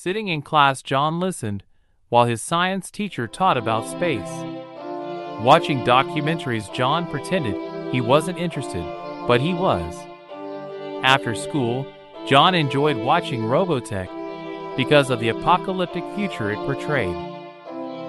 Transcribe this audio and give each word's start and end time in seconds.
Sitting 0.00 0.28
in 0.28 0.42
class, 0.42 0.80
John 0.80 1.18
listened 1.18 1.64
while 2.08 2.26
his 2.26 2.40
science 2.40 2.88
teacher 2.88 3.26
taught 3.26 3.56
about 3.56 3.84
space. 3.84 4.30
Watching 5.42 5.80
documentaries, 5.80 6.72
John 6.72 7.04
pretended 7.10 7.56
he 7.92 8.00
wasn't 8.00 8.38
interested, 8.38 8.84
but 9.26 9.40
he 9.40 9.52
was. 9.52 9.96
After 11.02 11.34
school, 11.34 11.84
John 12.28 12.54
enjoyed 12.54 12.96
watching 12.96 13.40
Robotech 13.40 14.76
because 14.76 15.10
of 15.10 15.18
the 15.18 15.30
apocalyptic 15.30 16.04
future 16.14 16.52
it 16.52 16.58
portrayed. 16.58 17.16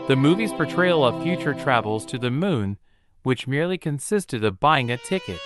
The 0.07 0.15
movie's 0.15 0.53
portrayal 0.53 1.03
of 1.03 1.23
future 1.23 1.55
travels 1.55 2.05
to 2.05 2.19
the 2.19 2.29
moon, 2.29 2.77
which 3.23 3.47
merely 3.47 3.79
consisted 3.79 4.43
of 4.43 4.59
buying 4.59 4.91
a 4.91 4.97
ticket. 4.97 5.39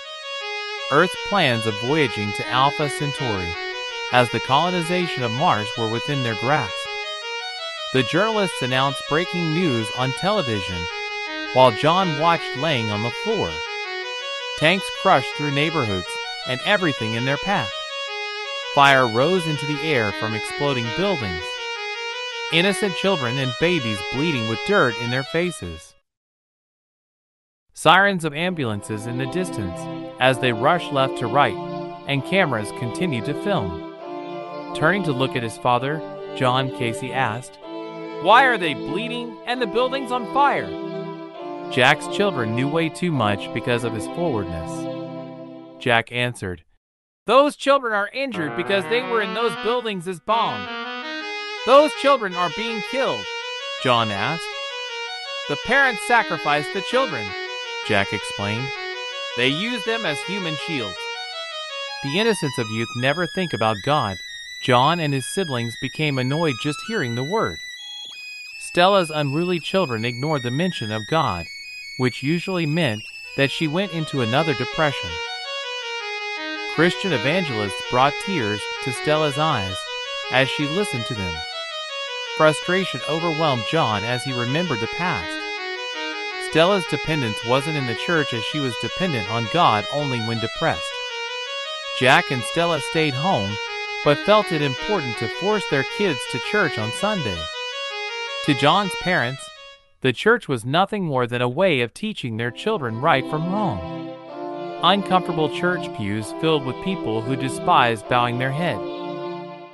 Earth 0.92 1.16
plans 1.30 1.66
of 1.66 1.74
voyaging 1.86 2.34
to 2.34 2.48
Alpha 2.50 2.90
Centauri, 2.90 3.48
as 4.14 4.30
the 4.30 4.40
colonization 4.40 5.24
of 5.24 5.32
Mars 5.32 5.68
were 5.76 5.90
within 5.90 6.22
their 6.22 6.36
grasp. 6.36 6.72
The 7.94 8.04
journalists 8.04 8.62
announced 8.62 9.02
breaking 9.10 9.54
news 9.54 9.88
on 9.98 10.14
television, 10.14 10.82
while 11.54 11.72
John 11.72 12.20
watched 12.20 12.58
laying 12.58 12.92
on 12.92 13.02
the 13.02 13.12
floor. 13.24 13.52
Tanks 14.60 14.86
crushed 15.02 15.34
through 15.36 15.52
neighborhoods 15.52 16.08
and 16.48 16.62
everything 16.64 17.16
in 17.16 17.26
their 17.26 17.38
path. 17.38 17.72
Fire 18.76 19.08
rose 19.08 19.48
into 19.48 19.66
the 19.66 19.82
air 19.82 20.12
from 20.14 20.36
exploding 20.36 20.86
buildings. 20.96 21.44
Innocent 22.52 22.96
children 22.96 23.40
and 23.40 23.52
babies 23.60 23.98
bleeding 24.14 24.48
with 24.48 24.60
dirt 24.68 24.96
in 25.02 25.10
their 25.10 25.24
faces. 25.24 25.96
Sirens 27.74 28.26
of 28.26 28.36
ambulances 28.36 29.08
in 29.08 29.18
the 29.18 29.26
distance 29.28 29.80
as 30.20 30.38
they 30.38 30.54
rush 30.54 30.92
left 30.92 31.18
to 31.18 31.26
right, 31.26 31.58
and 32.08 32.24
cameras 32.24 32.72
continue 32.78 33.24
to 33.26 33.34
film. 33.44 33.93
Turning 34.76 35.04
to 35.04 35.12
look 35.12 35.36
at 35.36 35.44
his 35.44 35.58
father, 35.58 36.02
John 36.36 36.76
Casey 36.78 37.14
asked, 37.14 37.60
Why 38.22 38.46
are 38.46 38.58
they 38.58 38.74
bleeding 38.74 39.38
and 39.46 39.62
the 39.62 39.68
buildings 39.68 40.12
on 40.12 40.32
fire? 40.34 40.70
Jack's 41.72 42.08
children 42.08 42.56
knew 42.56 42.68
way 42.68 42.90
too 42.90 43.12
much 43.12 43.54
because 43.54 43.84
of 43.84 43.94
his 43.94 44.06
forwardness. 44.08 44.72
Jack 45.80 46.12
answered, 46.12 46.64
those 47.26 47.56
children 47.56 47.94
are 47.94 48.10
injured 48.14 48.58
because 48.58 48.84
they 48.90 49.02
were 49.02 49.22
in 49.22 49.34
those 49.34 49.56
buildings 49.64 50.10
as 50.10 50.20
bombed. 50.20 50.68
Those 51.66 51.94
children 52.02 52.34
are 52.34 52.52
being 52.58 52.82
killed, 52.92 53.24
John 53.82 54.12
asked. 54.12 54.44
The 55.48 55.56
parents 55.66 56.06
sacrificed 56.06 56.74
the 56.74 56.82
children, 56.82 57.26
Jack 57.88 58.12
explained. 58.12 58.68
They 59.38 59.48
used 59.48 59.86
them 59.86 60.06
as 60.06 60.20
human 60.24 60.58
shields. 60.68 60.98
The 62.04 62.20
innocence 62.20 62.58
of 62.58 62.70
youth 62.72 62.90
never 62.98 63.26
think 63.26 63.54
about 63.54 63.78
God. 63.86 64.18
John 64.64 65.02
and 65.02 65.14
his 65.14 65.28
siblings 65.28 65.76
became 65.82 66.18
annoyed 66.18 66.56
just 66.62 66.80
hearing 66.88 67.16
the 67.16 67.24
word. 67.24 67.60
Stella's 68.60 69.12
unruly 69.12 69.60
children 69.60 70.06
ignored 70.06 70.44
the 70.44 70.52
mention 70.52 70.90
of 70.90 71.06
God, 71.08 71.46
which 71.98 72.24
usually 72.24 72.66
meant 72.66 73.02
that 73.36 73.52
she 73.52 73.68
went 73.68 73.92
into 73.92 74.22
another 74.22 74.54
depression. 74.54 75.10
Christian 76.76 77.12
evangelists 77.12 77.82
brought 77.92 78.14
tears 78.26 78.62
to 78.86 78.94
Stella's 78.94 79.38
eyes 79.38 79.76
as 80.32 80.48
she 80.48 80.66
listened 80.66 81.06
to 81.08 81.14
them. 81.14 81.36
Frustration 82.38 83.02
overwhelmed 83.10 83.66
John 83.70 84.04
as 84.06 84.24
he 84.24 84.32
remembered 84.32 84.80
the 84.80 84.88
past. 84.98 85.30
Stella's 86.50 86.86
dependence 86.90 87.38
wasn't 87.46 87.76
in 87.76 87.86
the 87.86 87.96
church 87.96 88.34
as 88.34 88.44
she 88.46 88.60
was 88.60 88.74
dependent 88.82 89.30
on 89.30 89.46
God 89.52 89.86
only 89.92 90.20
when 90.22 90.40
depressed. 90.40 90.82
Jack 92.00 92.32
and 92.32 92.42
Stella 92.44 92.80
stayed 92.80 93.14
home, 93.14 93.56
but 94.04 94.18
felt 94.20 94.52
it 94.52 94.62
important 94.62 95.18
to 95.18 95.28
force 95.40 95.64
their 95.70 95.86
kids 95.98 96.20
to 96.32 96.40
church 96.52 96.78
on 96.78 96.92
Sunday. 96.94 97.38
To 98.46 98.54
John's 98.54 98.96
parents, 99.02 99.42
the 100.02 100.14
church 100.14 100.48
was 100.48 100.66
nothing 100.66 101.06
more 101.06 101.28
than 101.28 101.42
a 101.42 101.50
way 101.50 101.82
of 101.82 101.94
teaching 101.94 102.38
their 102.38 102.52
children 102.52 103.00
right 103.00 103.28
from 103.30 103.52
wrong 103.52 104.04
uncomfortable 104.84 105.50
church 105.50 105.88
pews 105.96 106.34
filled 106.42 106.66
with 106.66 106.84
people 106.84 107.22
who 107.22 107.38
despise 107.38 108.04
bowing 108.04 108.38
their 108.38 108.52
head. 108.52 108.78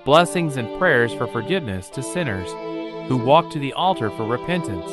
Blessings 0.05 0.55
and 0.55 0.77
prayers 0.77 1.11
for 1.13 1.25
forgiveness 1.25 1.89
to 1.89 2.03
sinners 2.03 2.49
who 3.09 3.17
walk 3.17 3.49
to 3.49 3.57
the 3.57 3.73
altar 3.73 4.11
for 4.11 4.23
repentance. 4.23 4.91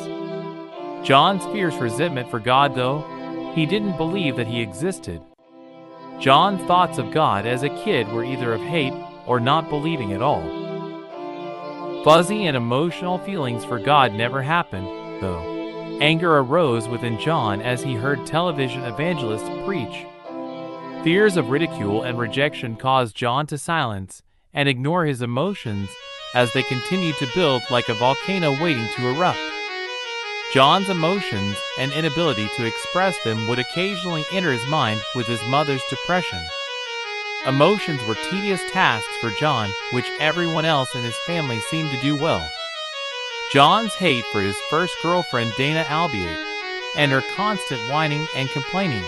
John's 1.07 1.45
fierce 1.45 1.75
resentment 1.75 2.31
for 2.31 2.39
God, 2.39 2.73
though, 2.73 3.53
he 3.53 3.67
didn't 3.67 3.95
believe 3.97 4.35
that 4.37 4.47
he 4.47 4.59
existed. 4.59 5.21
John's 6.19 6.65
thoughts 6.65 6.97
of 6.97 7.13
God 7.13 7.45
as 7.45 7.61
a 7.61 7.83
kid 7.83 8.07
were 8.07 8.25
either 8.25 8.53
of 8.53 8.61
hate 8.61 8.93
or 9.27 9.39
not 9.39 9.69
believing 9.69 10.13
at 10.13 10.21
all. 10.21 10.43
Fuzzy 12.03 12.45
and 12.45 12.55
emotional 12.55 13.17
feelings 13.19 13.65
for 13.65 13.79
God 13.79 14.13
never 14.13 14.41
happened, 14.41 14.87
though. 15.21 15.99
Anger 15.99 16.37
arose 16.37 16.87
within 16.87 17.19
John 17.19 17.61
as 17.61 17.83
he 17.83 17.95
heard 17.95 18.25
television 18.25 18.83
evangelists 18.83 19.49
preach. 19.65 20.05
Fears 21.03 21.37
of 21.37 21.49
ridicule 21.49 22.03
and 22.03 22.17
rejection 22.17 22.75
caused 22.75 23.15
John 23.15 23.47
to 23.47 23.57
silence 23.57 24.23
and 24.53 24.69
ignore 24.69 25.05
his 25.05 25.21
emotions 25.21 25.89
as 26.33 26.51
they 26.53 26.63
continued 26.63 27.15
to 27.17 27.27
build 27.35 27.61
like 27.69 27.89
a 27.89 27.93
volcano 27.93 28.51
waiting 28.61 28.87
to 28.95 29.07
erupt. 29.07 29.39
John's 30.53 30.89
emotions 30.89 31.57
and 31.77 31.91
inability 31.91 32.47
to 32.55 32.65
express 32.65 33.21
them 33.23 33.47
would 33.47 33.59
occasionally 33.59 34.23
enter 34.31 34.51
his 34.51 34.65
mind 34.67 35.01
with 35.15 35.27
his 35.27 35.41
mother's 35.49 35.83
depression. 35.89 36.39
Emotions 37.47 38.03
were 38.05 38.17
tedious 38.29 38.61
tasks 38.71 39.15
for 39.21 39.31
John, 39.31 39.69
which 39.93 40.11
everyone 40.19 40.65
else 40.65 40.93
in 40.93 41.01
his 41.01 41.15
family 41.25 41.61
seemed 41.61 41.89
to 41.91 42.01
do 42.01 42.21
well. 42.21 42.45
John's 43.53 43.93
hate 43.93 44.25
for 44.33 44.41
his 44.41 44.57
first 44.69 44.93
girlfriend, 45.01 45.53
Dana 45.55 45.85
Albiate, 45.85 46.45
and 46.97 47.09
her 47.09 47.23
constant 47.37 47.79
whining 47.89 48.27
and 48.35 48.49
complaining. 48.49 49.03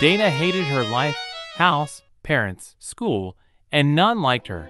Dana 0.00 0.28
hated 0.28 0.64
her 0.64 0.84
life, 0.84 1.16
house, 1.54 2.02
parents, 2.22 2.76
school, 2.78 3.38
and 3.72 3.94
none 3.94 4.20
liked 4.20 4.48
her. 4.48 4.68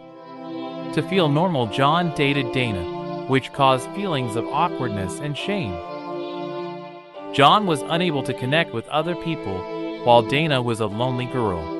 To 0.94 1.02
feel 1.10 1.28
normal, 1.28 1.66
John 1.66 2.14
dated 2.14 2.52
Dana, 2.52 3.24
which 3.26 3.52
caused 3.52 3.90
feelings 3.96 4.36
of 4.36 4.46
awkwardness 4.46 5.18
and 5.18 5.36
shame. 5.36 5.72
John 7.32 7.66
was 7.66 7.82
unable 7.82 8.22
to 8.22 8.34
connect 8.34 8.72
with 8.72 8.86
other 8.90 9.16
people, 9.16 9.58
while 10.04 10.22
Dana 10.22 10.62
was 10.62 10.78
a 10.78 10.86
lonely 10.86 11.26
girl. 11.26 11.79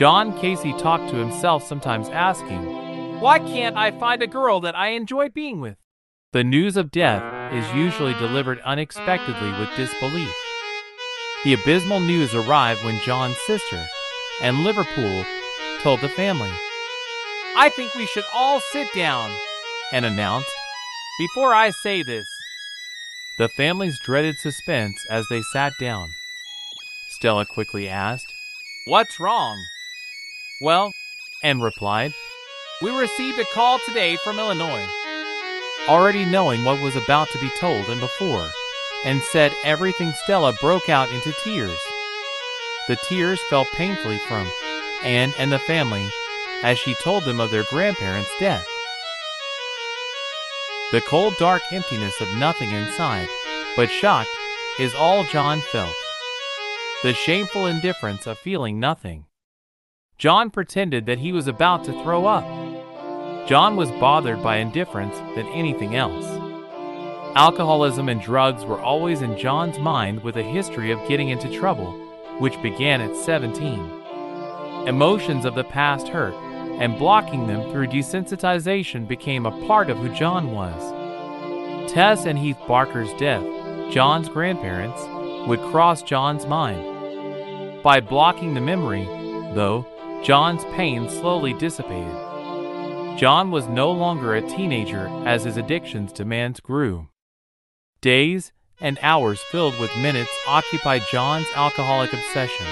John 0.00 0.34
Casey 0.38 0.72
talked 0.78 1.10
to 1.10 1.16
himself, 1.16 1.62
sometimes 1.62 2.08
asking, 2.08 3.20
Why 3.20 3.38
can't 3.38 3.76
I 3.76 3.90
find 3.90 4.22
a 4.22 4.26
girl 4.26 4.58
that 4.60 4.74
I 4.74 4.92
enjoy 4.92 5.28
being 5.28 5.60
with? 5.60 5.76
The 6.32 6.42
news 6.42 6.78
of 6.78 6.90
death 6.90 7.52
is 7.52 7.74
usually 7.74 8.14
delivered 8.14 8.60
unexpectedly 8.60 9.50
with 9.58 9.68
disbelief. 9.76 10.34
The 11.44 11.52
abysmal 11.52 12.00
news 12.00 12.34
arrived 12.34 12.82
when 12.82 12.98
John's 13.02 13.36
sister 13.46 13.86
and 14.40 14.64
Liverpool 14.64 15.26
told 15.82 16.00
the 16.00 16.08
family. 16.08 16.48
I 17.54 17.68
think 17.68 17.94
we 17.94 18.06
should 18.06 18.24
all 18.32 18.60
sit 18.72 18.88
down, 18.94 19.30
and 19.92 20.06
announced, 20.06 20.48
Before 21.18 21.52
I 21.52 21.68
say 21.68 22.02
this. 22.02 22.26
The 23.36 23.50
family's 23.50 24.00
dreaded 24.02 24.36
suspense 24.38 24.96
as 25.10 25.26
they 25.28 25.42
sat 25.52 25.74
down. 25.78 26.08
Stella 27.10 27.44
quickly 27.44 27.86
asked, 27.86 28.32
What's 28.86 29.20
wrong? 29.20 29.62
Well, 30.60 30.92
Anne 31.42 31.60
replied, 31.60 32.12
We 32.82 32.90
received 32.90 33.38
a 33.38 33.44
call 33.54 33.78
today 33.86 34.16
from 34.16 34.38
Illinois 34.38 34.86
already 35.88 36.24
knowing 36.24 36.64
what 36.64 36.80
was 36.80 36.96
about 36.96 37.28
to 37.30 37.38
be 37.40 37.50
told 37.58 37.88
and 37.88 38.00
before, 38.00 38.48
and 39.04 39.22
said 39.22 39.52
everything 39.64 40.12
Stella 40.12 40.52
broke 40.60 40.88
out 40.88 41.10
into 41.10 41.32
tears. 41.42 41.78
The 42.88 42.96
tears 43.08 43.40
fell 43.48 43.64
painfully 43.74 44.18
from 44.28 44.46
Anne 45.02 45.32
and 45.38 45.50
the 45.50 45.58
family 45.58 46.08
as 46.62 46.78
she 46.78 46.94
told 47.02 47.24
them 47.24 47.40
of 47.40 47.50
their 47.50 47.64
grandparents' 47.64 48.30
death. 48.38 48.66
The 50.92 51.00
cold, 51.00 51.34
dark 51.38 51.62
emptiness 51.72 52.20
of 52.20 52.28
nothing 52.36 52.70
inside, 52.72 53.28
but 53.76 53.90
shocked, 53.90 54.30
is 54.78 54.94
all 54.94 55.24
John 55.24 55.60
felt. 55.60 55.94
The 57.02 57.14
shameful 57.14 57.66
indifference 57.66 58.26
of 58.26 58.38
feeling 58.38 58.78
nothing. 58.78 59.24
John 60.20 60.50
pretended 60.50 61.06
that 61.06 61.20
he 61.20 61.32
was 61.32 61.46
about 61.46 61.82
to 61.84 61.92
throw 62.02 62.26
up. 62.26 62.44
John 63.48 63.74
was 63.74 63.90
bothered 63.92 64.42
by 64.42 64.56
indifference 64.56 65.16
than 65.34 65.46
anything 65.46 65.96
else. 65.96 66.26
Alcoholism 67.34 68.10
and 68.10 68.20
drugs 68.20 68.66
were 68.66 68.78
always 68.78 69.22
in 69.22 69.38
John's 69.38 69.78
mind 69.78 70.22
with 70.22 70.36
a 70.36 70.42
history 70.42 70.90
of 70.90 71.08
getting 71.08 71.30
into 71.30 71.50
trouble, 71.58 71.92
which 72.38 72.60
began 72.60 73.00
at 73.00 73.16
17. 73.16 74.86
Emotions 74.86 75.46
of 75.46 75.54
the 75.54 75.64
past 75.64 76.08
hurt, 76.08 76.34
and 76.34 76.98
blocking 76.98 77.46
them 77.46 77.72
through 77.72 77.86
desensitization 77.86 79.08
became 79.08 79.46
a 79.46 79.66
part 79.66 79.88
of 79.88 79.96
who 79.96 80.14
John 80.14 80.52
was. 80.52 81.90
Tess 81.90 82.26
and 82.26 82.38
Heath 82.38 82.58
Barker's 82.68 83.14
death, 83.14 83.42
John's 83.90 84.28
grandparents, 84.28 85.00
would 85.48 85.60
cross 85.70 86.02
John's 86.02 86.44
mind. 86.44 87.82
By 87.82 88.00
blocking 88.00 88.52
the 88.52 88.60
memory, 88.60 89.06
though, 89.54 89.86
John's 90.22 90.64
pain 90.76 91.08
slowly 91.08 91.54
dissipated. 91.54 92.14
John 93.18 93.50
was 93.50 93.66
no 93.68 93.90
longer 93.90 94.34
a 94.34 94.42
teenager 94.42 95.08
as 95.26 95.44
his 95.44 95.56
addictions 95.56 96.12
to 96.12 96.24
demands 96.24 96.60
grew. 96.60 97.08
Days 98.02 98.52
and 98.80 98.98
hours 99.00 99.40
filled 99.50 99.78
with 99.80 99.96
minutes 99.96 100.30
occupied 100.46 101.02
John's 101.10 101.46
alcoholic 101.54 102.12
obsession. 102.12 102.66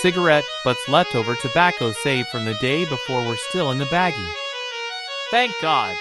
Cigarette 0.00 0.44
butts 0.64 0.88
leftover 0.88 1.36
tobacco 1.36 1.92
saved 1.92 2.28
from 2.28 2.44
the 2.44 2.54
day 2.54 2.84
before 2.84 3.24
were 3.24 3.36
still 3.48 3.70
in 3.70 3.78
the 3.78 3.84
baggie. 3.86 4.32
Thank 5.30 5.52
God, 5.62 5.96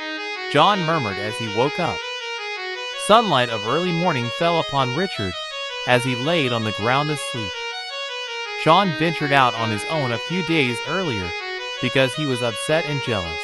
John 0.52 0.80
murmured 0.86 1.18
as 1.18 1.38
he 1.38 1.56
woke 1.56 1.80
up. 1.80 1.98
Sunlight 3.06 3.50
of 3.50 3.66
early 3.68 3.92
morning 3.92 4.30
fell 4.40 4.60
upon 4.60 4.96
Richard 4.96 5.34
as 5.88 6.04
he 6.04 6.16
laid 6.16 6.52
on 6.52 6.64
the 6.64 6.72
ground 6.74 7.12
asleep. 7.12 7.52
John 8.66 8.90
ventured 8.98 9.32
out 9.32 9.54
on 9.54 9.70
his 9.70 9.86
own 9.92 10.12
a 10.12 10.18
few 10.18 10.44
days 10.48 10.76
earlier 10.88 11.30
because 11.84 12.16
he 12.16 12.26
was 12.26 12.42
upset 12.42 12.84
and 12.88 13.00
jealous. 13.04 13.40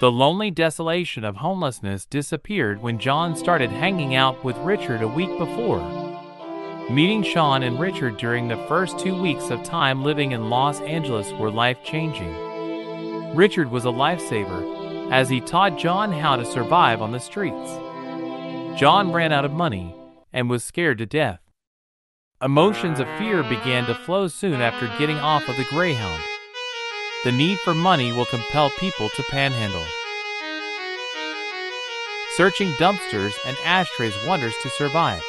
The 0.00 0.10
lonely 0.10 0.50
desolation 0.50 1.22
of 1.22 1.36
homelessness 1.36 2.06
disappeared 2.06 2.80
when 2.80 2.98
John 2.98 3.36
started 3.36 3.68
hanging 3.68 4.14
out 4.14 4.42
with 4.42 4.56
Richard 4.60 5.02
a 5.02 5.06
week 5.06 5.36
before. 5.36 5.82
Meeting 6.88 7.24
Sean 7.24 7.62
and 7.62 7.78
Richard 7.78 8.16
during 8.16 8.48
the 8.48 8.56
first 8.68 8.98
two 8.98 9.20
weeks 9.20 9.50
of 9.50 9.62
time 9.62 10.02
living 10.02 10.32
in 10.32 10.48
Los 10.48 10.80
Angeles 10.80 11.30
were 11.32 11.50
life 11.50 11.84
changing. 11.84 12.34
Richard 13.36 13.70
was 13.70 13.84
a 13.84 13.88
lifesaver 13.88 15.12
as 15.12 15.28
he 15.28 15.42
taught 15.42 15.76
John 15.76 16.10
how 16.10 16.36
to 16.36 16.46
survive 16.46 17.02
on 17.02 17.12
the 17.12 17.20
streets. 17.20 17.70
John 18.80 19.12
ran 19.12 19.32
out 19.32 19.44
of 19.44 19.52
money 19.52 19.94
and 20.32 20.48
was 20.48 20.64
scared 20.64 20.96
to 20.96 21.06
death. 21.06 21.45
Emotions 22.42 23.00
of 23.00 23.08
fear 23.16 23.42
began 23.42 23.86
to 23.86 23.94
flow 23.94 24.28
soon 24.28 24.60
after 24.60 24.92
getting 24.98 25.16
off 25.16 25.48
of 25.48 25.56
the 25.56 25.64
Greyhound. 25.64 26.22
The 27.24 27.32
need 27.32 27.58
for 27.60 27.72
money 27.72 28.12
will 28.12 28.26
compel 28.26 28.68
people 28.78 29.08
to 29.08 29.22
panhandle. 29.30 29.86
Searching 32.36 32.72
dumpsters 32.72 33.32
and 33.46 33.56
ashtrays 33.64 34.12
wonders 34.26 34.52
to 34.62 34.68
survive. 34.68 35.22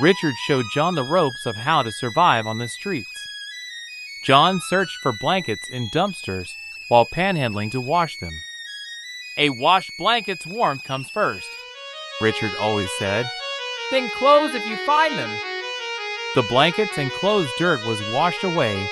Richard 0.00 0.34
showed 0.46 0.64
John 0.72 0.94
the 0.94 1.02
ropes 1.02 1.44
of 1.44 1.56
how 1.56 1.82
to 1.82 1.92
survive 1.92 2.46
on 2.46 2.56
the 2.56 2.68
streets. 2.68 3.28
John 4.24 4.62
searched 4.66 4.96
for 5.02 5.12
blankets 5.20 5.68
in 5.70 5.90
dumpsters 5.90 6.48
while 6.88 7.04
panhandling 7.04 7.70
to 7.72 7.82
wash 7.82 8.18
them. 8.18 8.32
A 9.36 9.50
washed 9.50 9.92
blanket's 9.98 10.46
warmth 10.46 10.84
comes 10.84 11.10
first, 11.10 11.48
Richard 12.22 12.52
always 12.58 12.88
said. 12.98 13.30
Then 13.90 14.08
clothes 14.16 14.54
if 14.54 14.66
you 14.66 14.76
find 14.86 15.18
them. 15.18 15.57
The 16.34 16.42
blankets 16.42 16.98
and 16.98 17.10
clothes 17.10 17.50
dirt 17.58 17.84
was 17.86 18.00
washed 18.12 18.44
away 18.44 18.86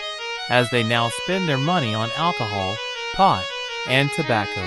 as 0.49 0.71
they 0.71 0.83
now 0.83 1.11
spend 1.11 1.49
their 1.49 1.59
money 1.59 1.95
on 1.95 2.11
alcohol, 2.17 2.77
pot, 3.15 3.45
and 3.89 4.11
tobacco. 4.13 4.67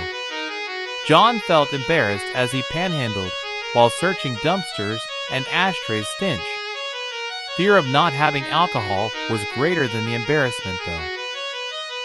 John 1.07 1.39
felt 1.39 1.73
embarrassed 1.73 2.27
as 2.35 2.51
he 2.51 2.61
panhandled 2.63 3.31
while 3.73 3.89
searching 3.89 4.35
dumpsters 4.35 4.99
and 5.31 5.45
ashtrays 5.51 6.07
stench. 6.15 6.41
Fear 7.57 7.77
of 7.77 7.87
not 7.87 8.13
having 8.13 8.43
alcohol 8.45 9.11
was 9.29 9.43
greater 9.55 9.87
than 9.87 10.05
the 10.05 10.15
embarrassment, 10.15 10.77
though. 10.85 11.07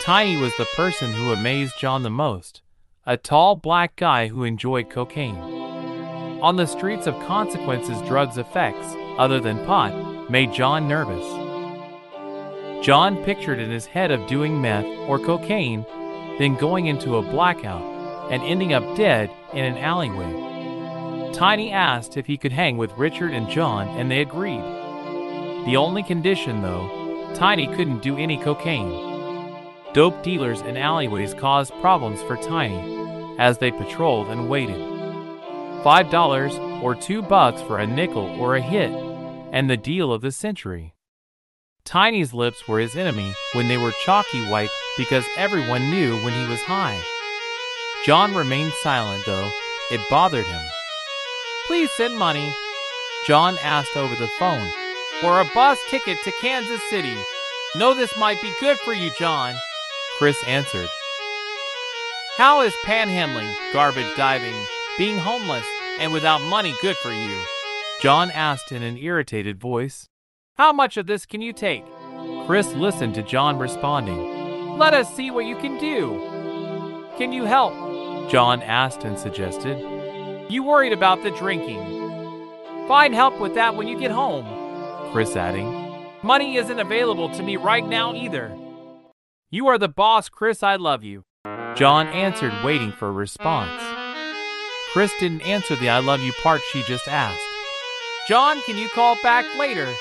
Tiny 0.02 0.36
was 0.36 0.56
the 0.56 0.66
person 0.76 1.12
who 1.12 1.32
amazed 1.32 1.78
John 1.78 2.02
the 2.02 2.10
most, 2.10 2.62
a 3.06 3.16
tall 3.16 3.54
black 3.56 3.96
guy 3.96 4.28
who 4.28 4.44
enjoyed 4.44 4.90
cocaine. 4.90 5.36
On 6.42 6.56
the 6.56 6.66
streets 6.66 7.06
of 7.06 7.14
consequences, 7.26 8.00
drugs' 8.02 8.38
effects, 8.38 8.94
other 9.16 9.40
than 9.40 9.64
pot, 9.64 10.13
made 10.30 10.52
John 10.52 10.88
nervous. 10.88 11.24
John 12.84 13.22
pictured 13.24 13.58
in 13.58 13.70
his 13.70 13.86
head 13.86 14.10
of 14.10 14.26
doing 14.26 14.60
meth 14.60 14.84
or 15.08 15.18
cocaine, 15.18 15.86
then 16.38 16.56
going 16.56 16.86
into 16.86 17.16
a 17.16 17.22
blackout 17.22 17.82
and 18.30 18.42
ending 18.42 18.72
up 18.72 18.96
dead 18.96 19.30
in 19.52 19.64
an 19.64 19.78
alleyway. 19.78 21.32
Tiny 21.32 21.72
asked 21.72 22.16
if 22.16 22.26
he 22.26 22.36
could 22.36 22.52
hang 22.52 22.76
with 22.76 22.96
Richard 22.96 23.32
and 23.32 23.48
John, 23.48 23.88
and 23.88 24.10
they 24.10 24.20
agreed. 24.20 24.62
The 25.66 25.76
only 25.76 26.02
condition, 26.02 26.62
though, 26.62 27.32
Tiny 27.34 27.66
couldn't 27.66 28.02
do 28.02 28.16
any 28.16 28.36
cocaine. 28.36 29.12
Dope 29.92 30.22
dealers 30.22 30.60
in 30.60 30.76
alleyways 30.76 31.34
caused 31.34 31.72
problems 31.80 32.22
for 32.22 32.36
Tiny 32.36 33.36
as 33.38 33.58
they 33.58 33.70
patrolled 33.70 34.28
and 34.28 34.48
waited. 34.48 34.80
Five 35.82 36.10
dollars 36.10 36.54
or 36.82 36.94
two 36.94 37.20
bucks 37.20 37.60
for 37.62 37.78
a 37.78 37.86
nickel 37.86 38.26
or 38.40 38.56
a 38.56 38.60
hit, 38.60 38.90
and 39.54 39.70
the 39.70 39.76
deal 39.76 40.12
of 40.12 40.20
the 40.20 40.32
century. 40.32 40.96
Tiny's 41.84 42.34
lips 42.34 42.66
were 42.66 42.80
his 42.80 42.96
enemy 42.96 43.32
when 43.52 43.68
they 43.68 43.76
were 43.76 43.92
chalky 44.04 44.44
white 44.50 44.68
because 44.98 45.24
everyone 45.36 45.90
knew 45.90 46.16
when 46.24 46.32
he 46.32 46.50
was 46.50 46.60
high. 46.62 47.00
John 48.04 48.34
remained 48.34 48.72
silent, 48.82 49.24
though. 49.24 49.48
It 49.92 50.00
bothered 50.10 50.44
him. 50.44 50.60
Please 51.68 51.88
send 51.92 52.18
money, 52.18 52.52
John 53.28 53.56
asked 53.62 53.96
over 53.96 54.16
the 54.16 54.30
phone, 54.40 54.68
for 55.20 55.40
a 55.40 55.48
bus 55.54 55.78
ticket 55.88 56.18
to 56.24 56.32
Kansas 56.40 56.82
City. 56.90 57.14
Know 57.76 57.94
this 57.94 58.16
might 58.16 58.42
be 58.42 58.52
good 58.58 58.78
for 58.78 58.92
you, 58.92 59.12
John, 59.16 59.54
Chris 60.18 60.42
answered. 60.48 60.88
How 62.36 62.62
is 62.62 62.74
panhandling, 62.84 63.54
garbage 63.72 64.16
diving, 64.16 64.56
being 64.98 65.16
homeless, 65.16 65.66
and 66.00 66.12
without 66.12 66.42
money 66.42 66.74
good 66.82 66.96
for 66.96 67.12
you? 67.12 67.38
John 68.00 68.30
asked 68.32 68.70
in 68.70 68.82
an 68.82 68.98
irritated 68.98 69.58
voice. 69.58 70.08
How 70.56 70.72
much 70.72 70.96
of 70.96 71.06
this 71.06 71.24
can 71.24 71.40
you 71.40 71.52
take? 71.52 71.84
Chris 72.46 72.72
listened 72.74 73.14
to 73.14 73.22
John 73.22 73.58
responding. 73.58 74.78
Let 74.78 74.92
us 74.92 75.14
see 75.14 75.30
what 75.30 75.46
you 75.46 75.56
can 75.56 75.78
do. 75.78 77.08
Can 77.16 77.32
you 77.32 77.44
help? 77.44 77.72
John 78.30 78.62
asked 78.62 79.04
and 79.04 79.18
suggested. 79.18 79.78
You 80.50 80.62
worried 80.62 80.92
about 80.92 81.22
the 81.22 81.30
drinking. 81.30 81.82
Find 82.86 83.14
help 83.14 83.40
with 83.40 83.54
that 83.54 83.74
when 83.74 83.88
you 83.88 83.98
get 83.98 84.10
home. 84.10 84.44
Chris 85.12 85.34
adding. 85.36 85.82
Money 86.22 86.56
isn't 86.56 86.78
available 86.78 87.30
to 87.30 87.42
me 87.42 87.56
right 87.56 87.86
now 87.86 88.14
either. 88.14 88.54
You 89.50 89.68
are 89.68 89.78
the 89.78 89.88
boss, 89.88 90.28
Chris. 90.28 90.62
I 90.62 90.76
love 90.76 91.04
you. 91.04 91.24
John 91.74 92.08
answered, 92.08 92.52
waiting 92.64 92.92
for 92.92 93.08
a 93.08 93.12
response. 93.12 93.82
Chris 94.92 95.12
didn't 95.18 95.42
answer 95.42 95.76
the 95.76 95.88
I 95.88 96.00
love 96.00 96.20
you 96.20 96.32
part 96.42 96.60
she 96.70 96.82
just 96.82 97.08
asked. 97.08 97.53
John, 98.26 98.62
can 98.62 98.78
you 98.78 98.88
call 98.88 99.20
back 99.22 99.44
later? 99.58 99.92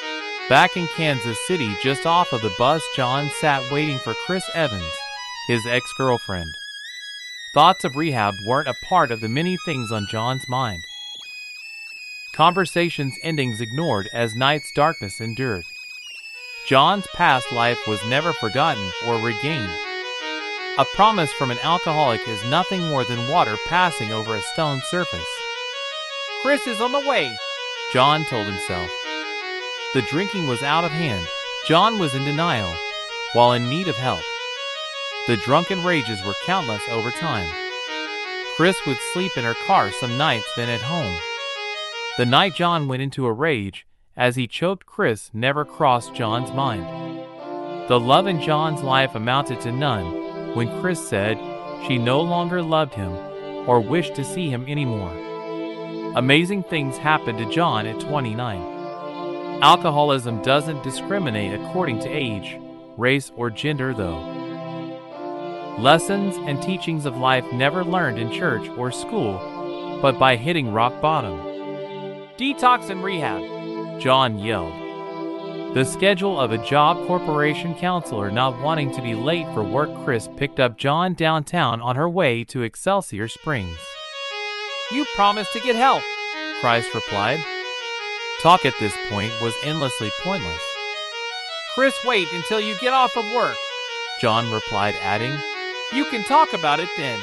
Back 0.48 0.78
in 0.78 0.88
Kansas 0.96 1.38
City, 1.46 1.76
just 1.82 2.06
off 2.06 2.32
of 2.32 2.42
the 2.42 2.54
bus, 2.58 2.82
John 2.96 3.30
sat 3.42 3.70
waiting 3.70 4.00
for 4.00 4.14
Chris 4.26 4.50
Evans, 4.54 4.94
his 5.48 5.66
ex 5.68 5.92
girlfriend. 5.98 6.56
Thoughts 7.54 7.84
of 7.84 7.98
rehab 7.98 8.36
weren't 8.46 8.70
a 8.70 8.76
part 8.88 9.12
of 9.12 9.20
the 9.20 9.28
many 9.28 9.58
things 9.66 9.92
on 9.92 10.08
John's 10.08 10.48
mind. 10.48 10.84
Conversations 12.34 13.18
endings 13.24 13.60
ignored 13.60 14.08
as 14.14 14.36
night's 14.36 14.72
darkness 14.74 15.20
endured. 15.20 15.66
John's 16.66 17.08
past 17.14 17.52
life 17.52 17.80
was 17.88 18.00
never 18.06 18.32
forgotten 18.32 18.90
or 19.06 19.18
regained. 19.18 19.70
A 20.78 20.86
promise 20.96 21.34
from 21.34 21.52
an 21.52 21.60
alcoholic 21.62 22.26
is 22.28 22.44
nothing 22.46 22.82
more 22.88 23.04
than 23.04 23.30
water 23.30 23.58
passing 23.68 24.14
over 24.14 24.34
a 24.34 24.42
stone 24.42 24.82
surface. 24.90 25.28
Chris 26.42 26.66
is 26.68 26.80
on 26.80 26.94
the 26.94 27.08
way, 27.08 27.36
John 27.94 28.26
told 28.26 28.48
himself. 28.48 28.90
The 29.94 30.02
drinking 30.10 30.48
was 30.48 30.64
out 30.64 30.84
of 30.84 30.90
hand. 30.90 31.28
John 31.68 32.00
was 32.00 32.16
in 32.16 32.26
denial, 32.26 32.74
while 33.34 33.52
in 33.52 33.70
need 33.70 33.88
of 33.88 33.96
help. 33.96 34.24
The 35.28 35.38
drunken 35.38 35.84
rages 35.84 36.24
were 36.26 36.34
countless 36.44 36.82
over 36.90 37.12
time. 37.12 37.48
Chris 38.56 38.84
would 38.88 38.98
sleep 39.14 39.38
in 39.38 39.44
her 39.44 39.54
car 39.68 39.92
some 39.92 40.18
nights, 40.18 40.48
then 40.56 40.70
at 40.70 40.82
home. 40.82 41.16
The 42.18 42.26
night 42.26 42.56
John 42.56 42.88
went 42.88 43.04
into 43.04 43.28
a 43.28 43.32
rage, 43.32 43.86
as 44.18 44.38
he 44.38 44.48
choked 44.48 44.88
Chris, 44.88 45.30
never 45.32 45.64
crossed 45.64 46.16
John's 46.16 46.52
mind. 46.52 46.88
The 47.88 48.00
love 48.00 48.26
in 48.26 48.42
John's 48.42 48.82
life 48.82 49.14
amounted 49.14 49.62
to 49.62 49.72
none 49.72 50.56
when 50.56 50.82
Chris 50.82 51.08
said 51.08 51.38
she 51.86 52.00
no 52.00 52.22
longer 52.22 52.64
loved 52.64 52.96
him 52.96 53.12
or 53.68 53.80
wished 53.80 54.16
to 54.16 54.26
see 54.26 54.50
him 54.50 54.66
anymore. 54.68 55.33
Amazing 56.16 56.62
things 56.62 56.96
happened 56.96 57.40
to 57.40 57.50
John 57.50 57.88
at 57.88 58.00
29. 58.00 59.62
Alcoholism 59.64 60.44
doesn't 60.44 60.84
discriminate 60.84 61.60
according 61.60 62.00
to 62.02 62.08
age, 62.08 62.60
race, 62.98 63.32
or 63.36 63.50
gender, 63.50 63.96
though. 63.96 64.20
Lessons 65.80 66.36
and 66.48 66.62
teachings 66.62 67.08
of 67.08 67.18
life 67.18 67.52
never 67.52 67.84
learned 67.84 68.20
in 68.20 68.32
church 68.32 68.70
or 68.78 68.92
school, 68.92 70.00
but 70.04 70.20
by 70.20 70.36
hitting 70.36 70.72
rock 70.72 71.02
bottom. 71.02 71.40
Detox 72.38 72.92
and 72.92 73.04
rehab, 73.04 74.00
John 74.00 74.38
yelled. 74.38 75.76
The 75.76 75.84
schedule 75.84 76.40
of 76.40 76.52
a 76.52 76.64
job 76.64 77.08
corporation 77.08 77.74
counselor 77.74 78.30
not 78.30 78.62
wanting 78.62 78.92
to 78.92 79.02
be 79.02 79.16
late 79.16 79.52
for 79.56 79.64
work, 79.64 79.90
Chris 80.04 80.30
picked 80.38 80.60
up 80.60 80.78
John 80.78 81.16
downtown 81.16 81.82
on 81.82 81.96
her 81.96 82.08
way 82.08 82.44
to 82.44 82.62
Excelsior 82.62 83.28
Springs. 83.28 83.80
You 84.94 85.06
promised 85.16 85.52
to 85.54 85.60
get 85.60 85.76
help, 85.76 86.04
Christ 86.62 86.94
replied. 86.94 87.40
Talk 88.44 88.64
at 88.64 88.76
this 88.80 88.96
point 89.10 89.34
was 89.42 89.56
endlessly 89.64 90.12
pointless. 90.22 90.62
Chris, 91.74 91.96
wait 92.06 92.28
until 92.32 92.62
you 92.62 92.78
get 92.78 92.94
off 92.94 93.18
of 93.18 93.26
work, 93.34 93.58
John 94.22 94.52
replied, 94.52 94.94
adding, 95.02 95.34
You 95.92 96.06
can 96.06 96.24
talk 96.24 96.54
about 96.54 96.80
it 96.80 96.90
then. 96.96 97.20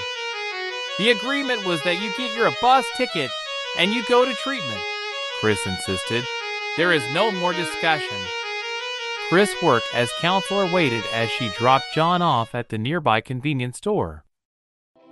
The 0.98 1.10
agreement 1.12 1.64
was 1.64 1.80
that 1.84 2.02
you 2.02 2.10
get 2.16 2.36
your 2.36 2.50
bus 2.60 2.86
ticket 2.96 3.30
and 3.78 3.92
you 3.92 4.04
go 4.08 4.24
to 4.24 4.34
treatment. 4.34 4.80
Chris 5.38 5.64
insisted. 5.64 6.24
There 6.76 6.92
is 6.92 7.04
no 7.14 7.30
more 7.30 7.52
discussion. 7.52 8.18
Chris 9.28 9.54
worked 9.62 9.86
as 9.94 10.10
counselor 10.20 10.66
waited 10.72 11.04
as 11.12 11.30
she 11.30 11.50
dropped 11.50 11.94
John 11.94 12.20
off 12.20 12.52
at 12.52 12.70
the 12.70 12.78
nearby 12.78 13.20
convenience 13.20 13.76
store. 13.76 14.24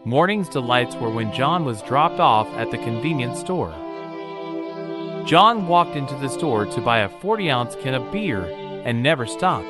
Morning's 0.05 0.49
delights 0.49 0.95
were 0.95 1.11
when 1.11 1.33
John 1.33 1.64
was 1.64 1.83
dropped 1.83 2.21
off 2.21 2.47
at 2.57 2.71
the 2.71 2.78
convenience 2.78 3.40
store. 3.40 3.75
John 5.26 5.67
walked 5.67 5.97
into 5.97 6.14
the 6.14 6.28
store 6.28 6.67
to 6.67 6.81
buy 6.81 7.00
a 7.00 7.09
40 7.09 7.50
ounce 7.50 7.75
can 7.75 7.95
of 7.95 8.12
beer 8.12 8.45
and 8.85 9.02
never 9.02 9.26
stopped. 9.26 9.67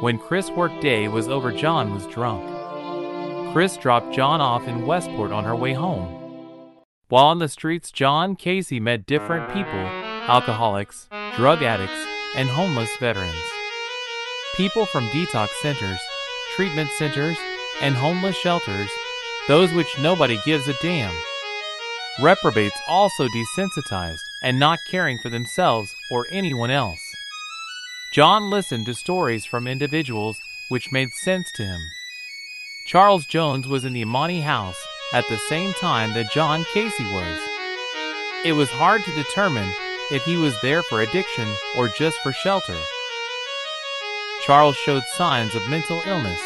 When 0.00 0.18
Chris' 0.18 0.50
work 0.50 0.80
day 0.80 1.08
was 1.08 1.28
over, 1.28 1.50
John 1.50 1.92
was 1.92 2.06
drunk. 2.06 3.52
Chris 3.52 3.76
dropped 3.76 4.14
John 4.14 4.40
off 4.40 4.68
in 4.68 4.86
Westport 4.86 5.32
on 5.32 5.44
her 5.44 5.56
way 5.56 5.72
home. 5.72 6.22
While 7.08 7.26
on 7.26 7.40
the 7.40 7.48
streets, 7.48 7.90
John 7.90 8.36
Casey 8.36 8.78
met 8.78 9.06
different 9.06 9.52
people 9.52 9.64
alcoholics, 10.28 11.08
drug 11.36 11.62
addicts, 11.62 12.06
and 12.36 12.48
homeless 12.48 12.90
veterans. 12.98 13.36
People 14.56 14.86
from 14.86 15.08
detox 15.08 15.48
centers, 15.62 16.00
treatment 16.54 16.90
centers, 16.96 17.36
and 17.80 17.94
homeless 17.94 18.36
shelters 18.36 18.90
those 19.48 19.72
which 19.72 19.98
nobody 19.98 20.38
gives 20.44 20.66
a 20.66 20.74
damn. 20.82 21.14
Reprobates 22.18 22.80
also 22.88 23.28
desensitized 23.28 24.22
and 24.42 24.58
not 24.58 24.78
caring 24.90 25.18
for 25.18 25.28
themselves 25.28 25.94
or 26.10 26.26
anyone 26.30 26.70
else. 26.70 27.00
John 28.12 28.50
listened 28.50 28.86
to 28.86 28.94
stories 28.94 29.44
from 29.44 29.66
individuals 29.66 30.38
which 30.68 30.90
made 30.90 31.12
sense 31.12 31.52
to 31.52 31.64
him. 31.64 31.80
Charles 32.86 33.26
Jones 33.26 33.68
was 33.68 33.84
in 33.84 33.92
the 33.92 34.00
Imani 34.00 34.40
house 34.40 34.80
at 35.12 35.28
the 35.28 35.38
same 35.48 35.72
time 35.74 36.14
that 36.14 36.32
John 36.32 36.64
Casey 36.72 37.04
was. 37.04 37.38
It 38.44 38.52
was 38.52 38.70
hard 38.70 39.04
to 39.04 39.14
determine 39.14 39.68
if 40.10 40.24
he 40.24 40.36
was 40.36 40.60
there 40.60 40.82
for 40.82 41.02
addiction 41.02 41.54
or 41.76 41.88
just 41.88 42.18
for 42.18 42.32
shelter. 42.32 42.78
Charles 44.44 44.76
showed 44.76 45.04
signs 45.14 45.54
of 45.54 45.68
mental 45.68 46.02
illness 46.06 46.40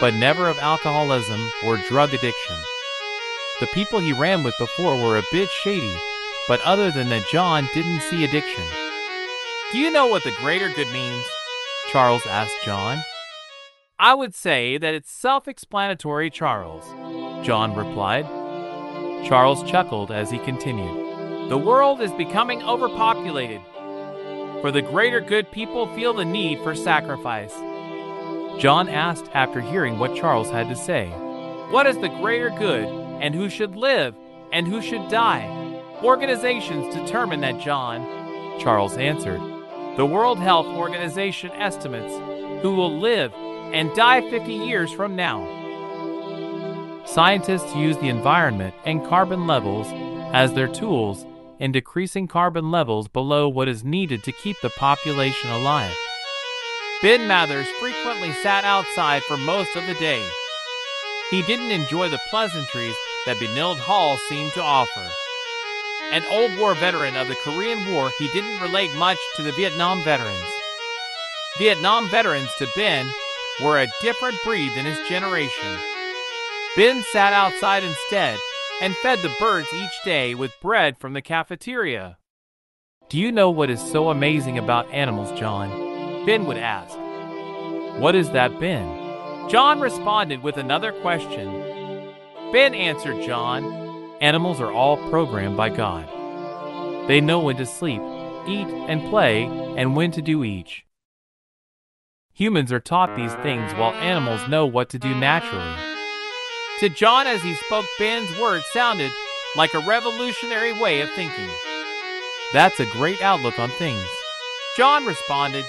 but 0.00 0.14
never 0.14 0.48
of 0.48 0.58
alcoholism 0.58 1.40
or 1.64 1.76
drug 1.88 2.12
addiction. 2.12 2.56
The 3.60 3.66
people 3.68 4.00
he 4.00 4.12
ran 4.12 4.42
with 4.42 4.54
before 4.58 4.96
were 4.96 5.16
a 5.16 5.22
bit 5.32 5.48
shady, 5.48 5.94
but 6.48 6.60
other 6.60 6.90
than 6.90 7.08
that, 7.08 7.26
John 7.28 7.68
didn't 7.72 8.02
see 8.02 8.24
addiction. 8.24 8.64
Do 9.72 9.78
you 9.78 9.90
know 9.90 10.06
what 10.06 10.24
the 10.24 10.34
greater 10.42 10.68
good 10.68 10.92
means? 10.92 11.24
Charles 11.90 12.26
asked 12.26 12.62
John. 12.64 12.98
I 13.98 14.14
would 14.14 14.34
say 14.34 14.76
that 14.76 14.94
it's 14.94 15.10
self 15.10 15.48
explanatory, 15.48 16.28
Charles, 16.30 16.84
John 17.46 17.74
replied. 17.74 18.26
Charles 19.26 19.62
chuckled 19.68 20.10
as 20.10 20.30
he 20.30 20.38
continued. 20.40 21.48
The 21.48 21.56
world 21.56 22.02
is 22.02 22.12
becoming 22.12 22.62
overpopulated. 22.62 23.62
For 24.60 24.70
the 24.70 24.82
greater 24.82 25.20
good, 25.20 25.50
people 25.50 25.86
feel 25.94 26.12
the 26.12 26.24
need 26.24 26.60
for 26.60 26.74
sacrifice. 26.74 27.54
John 28.58 28.88
asked 28.88 29.30
after 29.34 29.60
hearing 29.60 29.98
what 29.98 30.16
Charles 30.16 30.50
had 30.50 30.68
to 30.68 30.76
say. 30.76 31.08
What 31.70 31.86
is 31.86 31.98
the 31.98 32.08
greater 32.08 32.48
good, 32.48 32.86
and 33.20 33.34
who 33.34 33.50
should 33.50 33.76
live, 33.76 34.14
and 34.50 34.66
who 34.66 34.80
should 34.80 35.08
die? 35.10 35.82
Organizations 36.02 36.94
determine 36.94 37.40
that, 37.40 37.60
John, 37.60 38.00
Charles 38.58 38.96
answered. 38.96 39.40
The 39.96 40.06
World 40.06 40.38
Health 40.38 40.66
Organization 40.66 41.50
estimates 41.52 42.14
who 42.62 42.74
will 42.74 42.98
live 42.98 43.32
and 43.34 43.94
die 43.94 44.22
50 44.30 44.52
years 44.52 44.90
from 44.90 45.16
now. 45.16 45.44
Scientists 47.04 47.74
use 47.74 47.98
the 47.98 48.08
environment 48.08 48.74
and 48.84 49.06
carbon 49.06 49.46
levels 49.46 49.86
as 50.34 50.54
their 50.54 50.68
tools 50.68 51.26
in 51.58 51.72
decreasing 51.72 52.26
carbon 52.26 52.70
levels 52.70 53.08
below 53.08 53.48
what 53.48 53.68
is 53.68 53.84
needed 53.84 54.22
to 54.24 54.32
keep 54.32 54.56
the 54.62 54.70
population 54.70 55.50
alive. 55.50 55.94
Ben 57.02 57.28
Mathers 57.28 57.68
frequently 57.78 58.32
sat 58.32 58.64
outside 58.64 59.22
for 59.24 59.36
most 59.36 59.76
of 59.76 59.86
the 59.86 59.94
day. 59.94 60.26
He 61.30 61.42
didn't 61.42 61.70
enjoy 61.70 62.08
the 62.08 62.20
pleasantries 62.30 62.96
that 63.26 63.36
Benilde 63.36 63.78
Hall 63.78 64.16
seemed 64.28 64.54
to 64.54 64.62
offer. 64.62 65.06
An 66.12 66.24
old 66.30 66.56
war 66.58 66.74
veteran 66.74 67.14
of 67.16 67.28
the 67.28 67.34
Korean 67.34 67.92
War, 67.92 68.10
he 68.18 68.28
didn't 68.28 68.62
relate 68.62 68.94
much 68.94 69.18
to 69.36 69.42
the 69.42 69.52
Vietnam 69.52 70.02
veterans. 70.04 70.46
Vietnam 71.58 72.08
veterans 72.08 72.50
to 72.58 72.66
Ben 72.74 73.06
were 73.62 73.80
a 73.80 73.92
different 74.00 74.38
breed 74.42 74.72
than 74.74 74.86
his 74.86 74.98
generation. 75.06 75.78
Ben 76.76 77.02
sat 77.12 77.34
outside 77.34 77.84
instead 77.84 78.38
and 78.80 78.96
fed 78.96 79.18
the 79.18 79.34
birds 79.38 79.68
each 79.74 80.04
day 80.04 80.34
with 80.34 80.60
bread 80.62 80.96
from 80.96 81.12
the 81.12 81.22
cafeteria. 81.22 82.16
Do 83.10 83.18
you 83.18 83.30
know 83.32 83.50
what 83.50 83.70
is 83.70 83.80
so 83.80 84.08
amazing 84.08 84.56
about 84.56 84.90
animals, 84.92 85.38
John? 85.38 85.85
Ben 86.26 86.44
would 86.44 86.58
ask. 86.58 86.96
What 88.00 88.16
is 88.16 88.30
that, 88.32 88.58
Ben? 88.58 89.48
John 89.48 89.80
responded 89.80 90.42
with 90.42 90.56
another 90.56 90.92
question. 90.92 91.46
Ben 92.52 92.74
answered 92.74 93.24
John, 93.24 93.86
Animals 94.20 94.60
are 94.60 94.72
all 94.72 94.96
programmed 95.08 95.56
by 95.56 95.68
God. 95.68 96.08
They 97.06 97.20
know 97.20 97.38
when 97.38 97.56
to 97.58 97.66
sleep, 97.66 98.00
eat, 98.46 98.66
and 98.88 99.08
play, 99.08 99.44
and 99.76 99.94
when 99.94 100.10
to 100.12 100.22
do 100.22 100.42
each. 100.42 100.84
Humans 102.32 102.72
are 102.72 102.80
taught 102.80 103.14
these 103.14 103.34
things 103.36 103.72
while 103.74 103.92
animals 103.94 104.48
know 104.48 104.66
what 104.66 104.88
to 104.90 104.98
do 104.98 105.14
naturally. 105.14 105.76
To 106.80 106.88
John, 106.88 107.26
as 107.26 107.42
he 107.42 107.54
spoke, 107.54 107.86
Ben's 107.98 108.36
words 108.38 108.64
sounded 108.72 109.12
like 109.54 109.74
a 109.74 109.86
revolutionary 109.86 110.72
way 110.80 111.02
of 111.02 111.10
thinking. 111.10 111.48
That's 112.52 112.80
a 112.80 112.86
great 112.86 113.22
outlook 113.22 113.58
on 113.58 113.68
things. 113.70 114.06
John 114.76 115.06
responded, 115.06 115.64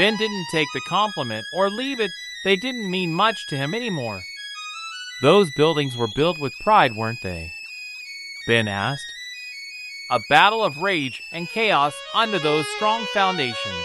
Ben 0.00 0.16
didn't 0.16 0.46
take 0.50 0.68
the 0.72 0.80
compliment 0.80 1.46
or 1.52 1.68
leave 1.68 2.00
it, 2.00 2.10
they 2.42 2.56
didn't 2.56 2.90
mean 2.90 3.12
much 3.12 3.46
to 3.48 3.56
him 3.58 3.74
anymore. 3.74 4.22
Those 5.20 5.50
buildings 5.50 5.94
were 5.94 6.08
built 6.16 6.38
with 6.38 6.58
pride, 6.60 6.96
weren't 6.96 7.20
they? 7.20 7.52
Ben 8.46 8.66
asked. 8.66 9.04
A 10.08 10.18
battle 10.30 10.64
of 10.64 10.78
rage 10.78 11.22
and 11.32 11.50
chaos 11.50 11.92
under 12.14 12.38
those 12.38 12.66
strong 12.76 13.04
foundations. 13.12 13.84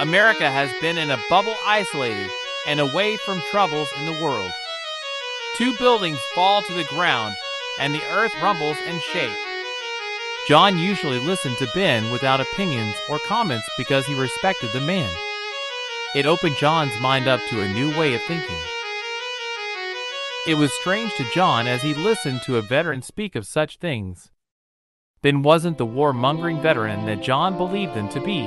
America 0.00 0.50
has 0.50 0.72
been 0.80 0.98
in 0.98 1.12
a 1.12 1.22
bubble 1.30 1.54
isolated 1.64 2.28
and 2.66 2.80
away 2.80 3.16
from 3.18 3.40
troubles 3.52 3.88
in 4.00 4.06
the 4.06 4.20
world. 4.20 4.50
Two 5.56 5.72
buildings 5.76 6.18
fall 6.34 6.62
to 6.62 6.74
the 6.74 6.82
ground 6.82 7.36
and 7.78 7.94
the 7.94 8.02
earth 8.10 8.32
rumbles 8.42 8.78
and 8.88 9.00
shakes. 9.00 9.55
John 10.46 10.78
usually 10.78 11.18
listened 11.18 11.58
to 11.58 11.68
Ben 11.74 12.12
without 12.12 12.40
opinions 12.40 12.94
or 13.10 13.18
comments 13.26 13.68
because 13.76 14.06
he 14.06 14.14
respected 14.14 14.70
the 14.72 14.80
man. 14.80 15.12
It 16.14 16.24
opened 16.24 16.56
John's 16.56 16.96
mind 17.00 17.26
up 17.26 17.40
to 17.50 17.62
a 17.62 17.68
new 17.68 17.90
way 17.98 18.14
of 18.14 18.22
thinking. 18.22 18.54
It 20.46 20.54
was 20.54 20.72
strange 20.72 21.12
to 21.16 21.28
John 21.34 21.66
as 21.66 21.82
he 21.82 21.94
listened 21.94 22.42
to 22.42 22.58
a 22.58 22.62
veteran 22.62 23.02
speak 23.02 23.34
of 23.34 23.44
such 23.44 23.78
things. 23.78 24.30
Ben 25.20 25.42
wasn't 25.42 25.78
the 25.78 25.84
war-mongering 25.84 26.62
veteran 26.62 27.06
that 27.06 27.24
John 27.24 27.56
believed 27.56 27.94
him 27.94 28.08
to 28.10 28.20
be. 28.20 28.42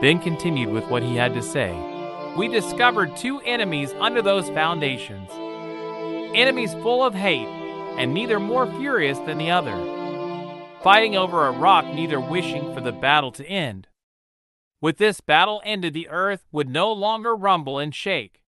Ben 0.00 0.18
continued 0.18 0.70
with 0.70 0.86
what 0.86 1.02
he 1.02 1.14
had 1.14 1.34
to 1.34 1.42
say. 1.42 1.78
We 2.38 2.48
discovered 2.48 3.14
two 3.18 3.40
enemies 3.40 3.92
under 4.00 4.22
those 4.22 4.48
foundations. 4.48 5.28
Enemies 6.34 6.72
full 6.72 7.04
of 7.04 7.14
hate, 7.14 7.48
and 7.98 8.14
neither 8.14 8.40
more 8.40 8.66
furious 8.78 9.18
than 9.18 9.36
the 9.36 9.50
other 9.50 10.05
fighting 10.86 11.16
over 11.16 11.48
a 11.48 11.50
rock, 11.50 11.84
neither 11.84 12.20
wishing 12.20 12.72
for 12.72 12.80
the 12.80 12.92
battle 12.92 13.32
to 13.32 13.44
end. 13.44 13.88
With 14.80 14.98
this 14.98 15.20
battle 15.20 15.60
ended, 15.64 15.94
the 15.94 16.08
earth 16.08 16.46
would 16.52 16.68
no 16.68 16.92
longer 16.92 17.34
rumble 17.34 17.80
and 17.80 17.92
shake. 17.92 18.40